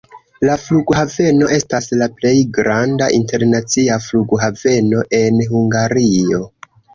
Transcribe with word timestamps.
La 0.47 0.53
Flughaveno 0.61 1.49
estas 1.57 1.89
la 1.99 2.07
plej 2.21 2.31
granda 2.55 3.09
internacia 3.19 3.99
flughaveno 4.07 5.05
en 5.19 5.39
Hungario. 5.53 6.43